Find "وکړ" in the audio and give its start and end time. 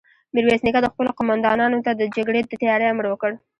3.09-3.31